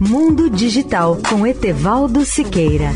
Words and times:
Mundo 0.00 0.48
Digital 0.48 1.18
com 1.28 1.44
Etevaldo 1.44 2.24
Siqueira. 2.24 2.92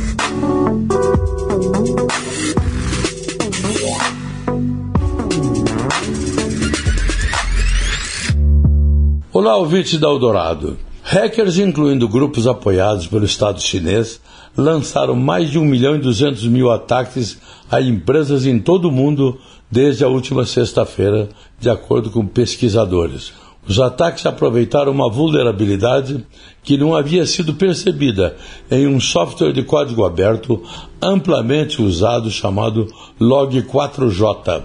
Olá, 9.33 9.57
ouvintes 9.57 9.99
da 9.99 10.07
Eldorado. 10.07 10.79
Hackers, 11.03 11.59
incluindo 11.59 12.09
grupos 12.09 12.47
apoiados 12.47 13.09
pelo 13.09 13.25
Estado 13.25 13.61
chinês, 13.61 14.21
lançaram 14.57 15.17
mais 15.17 15.51
de 15.51 15.59
1 15.59 15.65
milhão 15.65 15.97
e 15.97 15.99
200 15.99 16.47
mil 16.47 16.71
ataques 16.71 17.37
a 17.69 17.81
empresas 17.81 18.47
em 18.47 18.61
todo 18.61 18.87
o 18.87 18.93
mundo 18.93 19.41
desde 19.69 20.05
a 20.05 20.09
última 20.09 20.47
sexta-feira, 20.47 21.29
de 21.59 21.69
acordo 21.69 22.11
com 22.11 22.25
pesquisadores. 22.25 23.33
Os 23.67 23.79
ataques 23.79 24.27
aproveitaram 24.27 24.91
uma 24.91 25.09
vulnerabilidade 25.09 26.25
que 26.65 26.77
não 26.77 26.97
havia 26.97 27.25
sido 27.25 27.55
percebida 27.55 28.37
em 28.71 28.87
um 28.87 28.99
software 28.99 29.53
de 29.53 29.63
código 29.63 30.05
aberto 30.05 30.63
amplamente 31.01 31.81
usado 31.81 32.31
chamado 32.31 32.89
Log4j. 33.21 34.65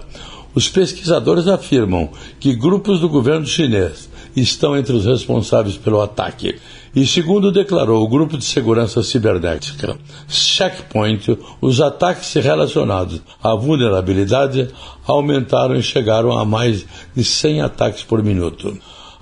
Os 0.54 0.68
pesquisadores 0.68 1.46
afirmam 1.46 2.08
que 2.40 2.54
grupos 2.54 3.00
do 3.00 3.08
governo 3.08 3.46
chinês 3.46 4.08
estão 4.40 4.76
entre 4.76 4.94
os 4.94 5.04
responsáveis 5.04 5.76
pelo 5.76 6.00
ataque. 6.00 6.58
E 6.94 7.06
segundo 7.06 7.52
declarou 7.52 8.02
o 8.02 8.08
Grupo 8.08 8.36
de 8.36 8.44
Segurança 8.44 9.02
Cibernética 9.02 9.98
Checkpoint, 10.26 11.38
os 11.60 11.80
ataques 11.80 12.32
relacionados 12.34 13.20
à 13.42 13.54
vulnerabilidade 13.54 14.68
aumentaram 15.06 15.76
e 15.76 15.82
chegaram 15.82 16.36
a 16.36 16.44
mais 16.44 16.86
de 17.14 17.24
100 17.24 17.62
ataques 17.62 18.02
por 18.02 18.22
minuto. 18.22 18.76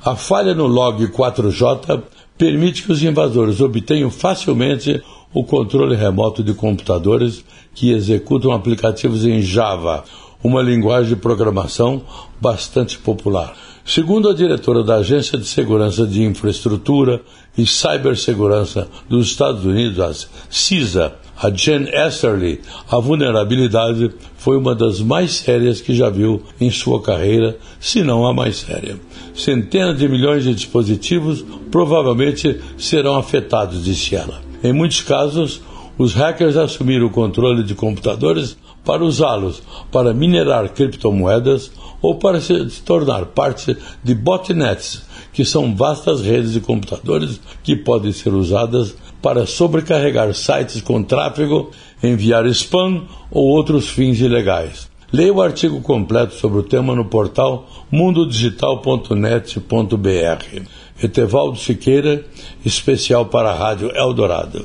A 0.04 0.14
falha 0.14 0.54
no 0.54 0.66
log 0.66 1.06
4J 1.08 2.02
permite 2.38 2.82
que 2.82 2.92
os 2.92 3.02
invasores 3.02 3.60
obtenham 3.60 4.10
facilmente 4.10 5.02
o 5.34 5.44
controle 5.44 5.96
remoto 5.96 6.42
de 6.42 6.54
computadores 6.54 7.44
que 7.74 7.90
executam 7.90 8.52
aplicativos 8.52 9.24
em 9.24 9.42
Java, 9.42 10.04
uma 10.42 10.62
linguagem 10.62 11.10
de 11.10 11.16
programação 11.16 12.02
bastante 12.40 12.98
popular. 12.98 13.54
Segundo 13.86 14.28
a 14.28 14.34
diretora 14.34 14.82
da 14.82 14.96
Agência 14.96 15.38
de 15.38 15.46
Segurança 15.46 16.04
de 16.04 16.24
Infraestrutura 16.24 17.22
e 17.56 17.64
Cibersegurança 17.64 18.88
dos 19.08 19.28
Estados 19.28 19.64
Unidos, 19.64 20.00
a 20.00 20.12
CISA, 20.50 21.14
a 21.40 21.50
Jen 21.50 21.88
Esterly, 21.92 22.62
a 22.90 22.98
vulnerabilidade 22.98 24.10
foi 24.38 24.56
uma 24.56 24.74
das 24.74 25.00
mais 25.00 25.36
sérias 25.36 25.80
que 25.80 25.94
já 25.94 26.10
viu 26.10 26.42
em 26.60 26.68
sua 26.68 27.00
carreira, 27.00 27.56
se 27.78 28.02
não 28.02 28.26
a 28.26 28.34
mais 28.34 28.56
séria. 28.56 28.98
Centenas 29.32 29.96
de 29.96 30.08
milhões 30.08 30.42
de 30.42 30.52
dispositivos 30.52 31.44
provavelmente 31.70 32.60
serão 32.76 33.14
afetados, 33.14 33.84
disse 33.84 34.16
ela. 34.16 34.42
Em 34.64 34.72
muitos 34.72 35.00
casos, 35.02 35.62
os 35.98 36.14
hackers 36.14 36.56
assumiram 36.56 37.06
o 37.06 37.10
controle 37.10 37.62
de 37.62 37.74
computadores 37.74 38.56
para 38.84 39.04
usá-los 39.04 39.62
para 39.90 40.14
minerar 40.14 40.68
criptomoedas 40.68 41.72
ou 42.00 42.16
para 42.16 42.40
se 42.40 42.64
tornar 42.82 43.26
parte 43.26 43.76
de 44.02 44.14
botnets, 44.14 45.02
que 45.32 45.44
são 45.44 45.74
vastas 45.74 46.20
redes 46.20 46.52
de 46.52 46.60
computadores 46.60 47.40
que 47.62 47.74
podem 47.74 48.12
ser 48.12 48.32
usadas 48.32 48.96
para 49.20 49.44
sobrecarregar 49.44 50.32
sites 50.34 50.80
com 50.80 51.02
tráfego, 51.02 51.70
enviar 52.02 52.46
spam 52.46 53.02
ou 53.30 53.46
outros 53.46 53.88
fins 53.88 54.20
ilegais. 54.20 54.88
Leia 55.12 55.32
o 55.32 55.40
artigo 55.40 55.80
completo 55.80 56.34
sobre 56.34 56.58
o 56.58 56.62
tema 56.62 56.94
no 56.94 57.06
portal 57.06 57.68
mundodigital.net.br. 57.90 60.62
Etevaldo 61.02 61.58
Siqueira, 61.58 62.24
especial 62.64 63.26
para 63.26 63.50
a 63.50 63.54
Rádio 63.54 63.90
Eldorado. 63.94 64.64